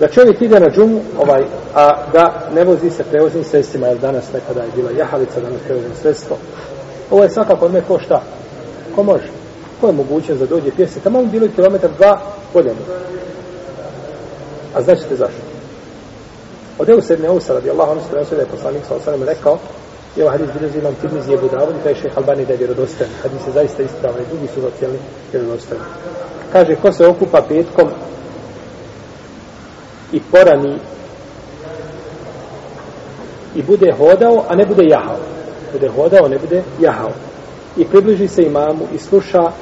da 0.00 0.08
čovjek 0.08 0.42
ide 0.42 0.60
na 0.60 0.70
džumu, 0.70 1.00
ovaj, 1.18 1.42
a 1.74 2.06
da 2.12 2.48
ne 2.54 2.64
vozi 2.64 2.90
se 2.90 3.04
prevoznim 3.04 3.44
sredstvima, 3.44 3.86
jer 3.86 3.98
danas 3.98 4.32
nekada 4.32 4.62
je 4.62 4.70
bila 4.76 4.90
jahalica, 4.90 5.40
danas 5.40 5.60
prevoznim 5.64 5.94
sredstvo. 6.02 6.36
Ovo 7.10 7.22
je 7.22 7.30
svakako 7.30 7.64
od 7.64 7.72
me 7.72 7.82
ko 7.88 7.98
šta? 7.98 8.22
Ko 8.94 9.02
može? 9.02 9.28
Ko 9.80 9.86
je 9.86 9.92
moguće 9.92 10.34
da 10.34 10.46
dođe 10.46 10.70
pjese? 10.70 11.00
Tamo 11.00 11.24
bilo 11.24 11.46
je 11.46 11.52
kilometar 11.52 11.90
dva 11.98 12.20
poljeno. 12.52 12.80
A 14.74 14.82
znaćete 14.82 15.16
zašto? 15.16 15.42
Od 16.78 16.88
Ebu 16.88 17.00
Sedne 17.00 17.30
Ousa, 17.30 17.52
radi 17.52 17.70
Allah, 17.70 17.88
ono 17.88 18.00
se 18.24 18.36
da 18.36 18.42
je 18.42 18.48
poslanik 18.48 18.82
sa 18.88 18.94
osanem 18.94 19.22
rekao, 19.22 19.58
i 20.16 20.22
ovaj 20.22 20.38
hadis 20.38 20.54
bilježi 20.58 20.78
imam 20.78 20.94
Tirmiz 21.00 21.28
je 21.28 21.36
Davud 21.36 21.74
i 21.80 21.84
taj 21.84 21.94
šeha 21.94 22.16
Albani 22.16 22.46
da 22.46 22.52
je 22.52 22.58
vjerodostojan. 22.58 23.12
Hadis 23.22 23.46
je 23.46 23.52
zaista 23.52 23.82
ispravan 23.82 24.20
i 24.22 24.28
drugi 24.30 24.46
su 24.54 24.60
zacijelni 24.60 24.98
vjerodostojni. 25.32 25.84
Kaže, 26.52 26.76
ko 26.76 26.92
se 26.92 27.06
okupa 27.06 27.42
petkom 27.48 27.88
i 30.12 30.20
porani 30.20 30.78
i 33.54 33.62
bude 33.62 33.92
hodao, 33.98 34.44
a 34.48 34.54
ne 34.54 34.66
bude 34.66 34.84
jahao. 34.84 35.18
Bude 35.72 35.88
hodao, 35.88 36.28
ne 36.28 36.38
bude 36.38 36.62
jahao. 36.80 37.10
I 37.76 37.84
približi 37.84 38.28
se 38.28 38.42
imamu 38.42 38.88
i 38.94 38.98
sluša 38.98 39.52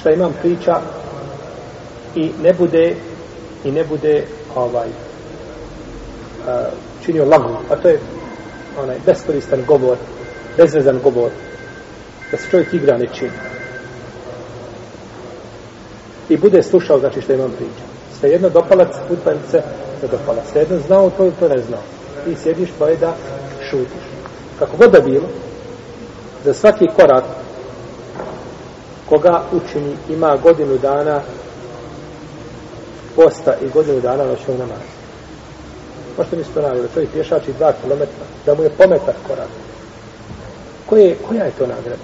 šta 0.00 0.10
imam 0.10 0.34
priča 0.40 0.80
i 2.14 2.30
ne 2.42 2.52
bude 2.52 2.94
i 3.64 3.70
ne 3.70 3.84
bude 3.84 4.24
ovaj 4.54 4.88
a, 6.46 6.64
činio 7.04 7.24
lagu, 7.24 7.56
a 7.70 7.76
to 7.76 7.88
je 7.88 7.98
onaj 8.82 8.96
beskoristan 9.06 9.64
govor, 9.66 9.96
bezvezan 10.56 11.00
govor, 11.02 11.30
da 12.30 12.36
se 12.36 12.50
čovjek 12.50 12.74
igra 12.74 12.98
nečim. 12.98 13.30
I 16.28 16.36
bude 16.36 16.62
slušao, 16.62 16.98
znači 16.98 17.20
što 17.20 17.32
imam 17.32 17.50
priča. 17.50 17.84
Sve 18.20 18.30
jedno 18.30 18.48
dopalac, 18.48 18.88
putanice, 19.08 19.62
ne 20.02 20.08
dopalac. 20.08 20.44
Sve 20.52 20.66
znao 20.86 21.10
to 21.10 21.24
ili 21.24 21.34
to 21.40 21.48
ne 21.48 21.58
znao. 21.58 21.80
Ti 22.24 22.36
sjediš 22.42 22.68
pa 22.78 22.88
je 22.88 22.96
da 22.96 23.14
šutiš. 23.70 24.04
Kako 24.58 24.76
god 24.76 24.90
da 24.90 25.00
bilo, 25.00 25.26
za 26.44 26.54
svaki 26.54 26.86
korak 26.96 27.24
koga 29.08 29.42
učini 29.52 29.96
ima 30.08 30.36
godinu 30.36 30.78
dana 30.78 31.20
posta 33.16 33.54
i 33.62 33.68
godinu 33.68 34.00
dana 34.00 34.24
noćnog 34.24 34.58
namaza. 34.58 34.98
Možete 36.18 36.36
mi 36.36 36.44
se 36.44 36.50
to 36.54 36.62
navjeli, 36.62 36.82
da 36.82 36.94
čovjek 36.94 37.10
pješači 37.10 37.52
dva 37.58 37.72
kilometra, 37.82 38.24
da 38.46 38.54
mu 38.54 38.62
je 38.62 38.70
pometak 38.70 39.16
korak. 39.26 39.48
Koje, 40.86 41.16
koja 41.28 41.44
je 41.44 41.50
to 41.50 41.66
nagrada? 41.66 42.02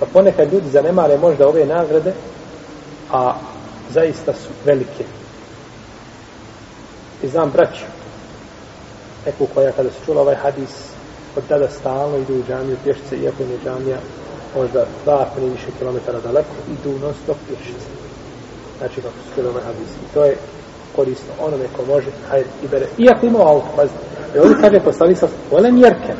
Pa 0.00 0.06
ponekad 0.06 0.52
ljudi 0.52 0.70
zanemare 0.70 1.18
možda 1.18 1.48
ove 1.48 1.66
nagrade, 1.66 2.12
a 3.12 3.34
zaista 3.90 4.32
su 4.32 4.48
velike. 4.64 5.04
I 7.22 7.28
znam 7.28 7.50
braću, 7.50 7.84
neku 9.26 9.46
koja 9.54 9.72
kada 9.72 9.88
se 9.88 9.96
čula 10.06 10.20
ovaj 10.20 10.34
hadis, 10.34 10.74
od 11.36 11.42
tada 11.48 11.68
stalno 11.68 12.16
idu 12.18 12.34
u 12.34 12.42
džamiju 12.48 12.76
pješice, 12.84 13.16
iako 13.16 13.42
je 13.42 13.58
džamija 13.64 13.98
možda 14.56 14.84
dva, 15.04 15.26
tri 15.36 15.44
više 15.44 15.66
kilometara 15.78 16.20
daleko, 16.20 16.54
idu 16.72 16.98
non 16.98 17.14
stop 17.22 17.36
pješice. 17.48 17.88
Znači 18.78 18.94
kako 19.00 19.14
su 19.14 19.34
čuli 19.34 19.48
ovaj 19.48 19.62
hadis. 19.62 19.88
I 19.88 20.14
to 20.14 20.24
je 20.24 20.36
korisno 20.96 21.32
onome 21.40 21.64
ko 21.76 21.84
može, 21.84 22.06
hajde 22.30 22.48
i 22.64 22.68
bere. 22.68 22.86
Iako 22.98 23.26
ima 23.26 23.38
auto, 23.38 23.66
pazite. 23.76 23.98
I 24.34 24.38
ovdje 24.38 24.56
kaže 24.60 24.80
postavi 24.80 25.14
sa 25.14 25.28
volem 25.50 25.78
jerken. 25.78 26.16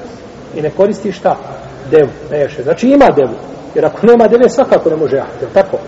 i 0.54 0.62
ne 0.62 0.70
koristi 0.70 1.12
šta? 1.12 1.36
Devu, 1.91 2.08
ne 2.30 2.38
ješe. 2.38 2.62
Znači 2.62 2.88
ima 2.88 3.06
devu. 3.16 3.34
Jer 3.74 3.86
ako 3.86 4.06
nema 4.06 4.28
deve, 4.28 4.48
svakako 4.48 4.91
ne 4.91 4.96
može 4.96 5.16
jahati. 5.16 5.44
Je 5.44 5.48
tako? 5.54 5.78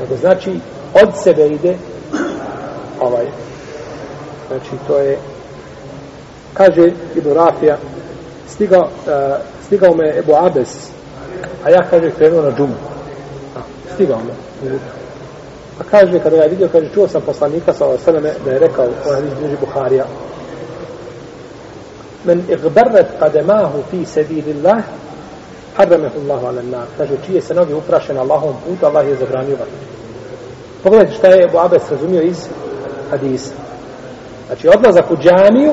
Nego 0.00 0.16
znači, 0.16 0.60
od 1.02 1.22
sebe 1.24 1.46
ide 1.46 1.76
ovaj. 3.00 3.26
Znači, 4.50 4.70
to 4.86 4.98
je 4.98 5.18
kaže 6.54 6.92
Ibn 7.14 7.32
Rafija 7.32 7.76
stigao, 8.48 8.82
uh, 8.82 9.36
stigao 9.66 9.94
me 9.94 10.18
Ebu 10.18 10.34
Abes 10.34 10.90
a 11.64 11.70
ja 11.70 11.82
kaže 11.90 12.10
krenuo 12.10 12.42
na 12.42 12.50
džumu 12.56 12.74
stigao 13.94 14.18
me 14.18 14.32
A 15.80 15.82
kaže, 15.90 16.20
kada 16.20 16.36
ja 16.36 16.46
vidio, 16.46 16.68
kaže, 16.72 16.90
čuo 16.94 17.08
sam 17.08 17.22
poslanika 17.22 17.72
sa 17.72 17.86
osaleme 17.86 18.32
da 18.44 18.50
je 18.50 18.58
rekao, 18.58 18.84
ovaj 19.06 19.18
on 19.18 19.24
je 19.24 19.34
bliži 19.40 19.56
Buharija, 19.60 20.04
men 22.24 22.42
igbarret 22.48 23.06
kademahu 23.18 23.82
fi 23.90 24.04
sebilillah, 24.04 24.82
harramehu 25.76 26.20
Allahu 26.20 26.46
ala 26.46 26.62
nar. 26.62 26.86
Kaže, 26.98 27.16
čije 27.26 27.40
se 27.40 27.54
noge 27.54 27.74
upraše 27.74 28.12
Allahom 28.12 28.54
putu, 28.66 28.86
Allah 28.86 29.08
je 29.08 29.16
zabranio 29.16 29.56
vatru. 29.56 29.74
Pogledajte 30.82 31.14
šta 31.14 31.28
je 31.28 31.44
Ebu 31.44 31.58
Abes 31.58 31.90
razumio 31.90 32.22
iz 32.22 32.48
hadisa. 33.10 33.69
Znači, 34.50 34.68
odlazak 34.68 35.10
u 35.10 35.16
džamiju 35.16 35.72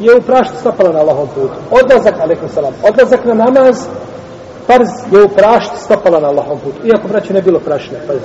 je 0.00 0.16
uprašiti 0.16 0.58
stopala 0.58 0.92
na 0.92 0.98
Allahom 0.98 1.28
putu. 1.34 1.54
Odlazak, 1.70 2.14
alaikum 2.20 2.48
salam, 2.48 2.74
odlazak 2.82 3.24
na 3.24 3.34
namaz, 3.34 3.76
farz 4.66 4.88
je 5.12 5.24
uprašiti 5.24 5.76
stopala 5.84 6.20
na 6.20 6.28
Allahom 6.28 6.58
putu. 6.64 6.86
Iako, 6.86 7.08
braću, 7.08 7.32
ne 7.32 7.42
bilo 7.42 7.60
prašne, 7.60 7.98
farz. 8.06 8.22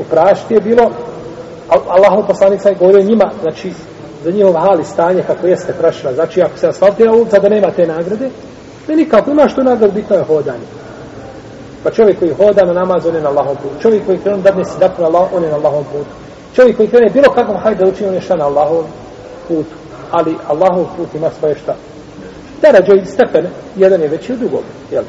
u 0.00 0.04
prašti 0.10 0.54
je 0.54 0.60
bilo 0.60 0.90
Allahom 1.68 2.26
poslanik 2.26 2.64
je 2.64 2.74
govorio 2.74 3.02
njima 3.02 3.30
znači 3.42 3.72
za 4.24 4.30
njihov 4.30 4.52
hali 4.52 4.84
stanje 4.84 5.22
kako 5.26 5.46
jeste 5.46 5.72
prašna 5.72 6.12
znači 6.12 6.42
ako 6.42 6.58
se 6.58 6.68
asfaltira 6.68 7.12
ulica 7.12 7.38
da 7.38 7.48
nema 7.48 7.70
te 7.70 7.86
nagrade 7.86 8.30
ne 8.88 8.96
nikako 8.96 9.30
imaš 9.30 9.52
što 9.52 9.62
nagradu, 9.62 9.92
bitno 9.92 10.16
je 10.16 10.24
hodanje 10.24 10.66
pa 11.84 11.90
čovjek 11.90 12.18
koji 12.18 12.34
hoda 12.34 12.64
na 12.64 12.72
namaz 12.72 13.06
on 13.06 13.14
je 13.14 13.20
na 13.20 13.28
Allahom 13.28 13.56
putu 13.56 13.74
čovjek 13.82 14.06
koji 14.06 14.18
krenu 14.18 14.42
da 14.42 14.64
se 14.64 14.78
dakle 14.78 15.02
na 15.02 15.06
Allah 15.06 15.28
on 15.34 15.44
je 15.44 15.50
na 15.50 15.56
Allahom 15.56 15.84
putu 15.84 16.14
čovjek 16.54 16.76
koji 16.76 16.88
krene 16.88 17.10
bilo 17.10 17.32
kakvom 17.34 17.56
hajde 17.56 17.84
da 17.84 17.90
učini 17.90 18.08
on 18.08 18.14
je 18.14 18.20
šta 18.20 18.36
na 18.36 18.44
Allahovom 18.44 18.86
putu. 19.48 19.74
Ali 20.10 20.34
Allahov 20.48 20.86
put 20.96 21.14
ima 21.14 21.30
svoje 21.38 21.54
šta? 21.54 21.74
Da 22.62 22.70
rađe 22.70 23.06
stepene 23.06 23.50
jedan 23.76 24.00
je 24.02 24.08
veći 24.08 24.32
od 24.32 24.38
drugog 24.38 24.62
jel' 24.92 25.04